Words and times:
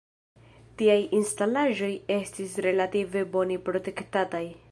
Tiaj 0.79 0.95
instalaĵoj 1.17 1.91
estis 2.17 2.57
relative 2.69 3.25
bone 3.37 3.61
protektataj. 3.71 4.45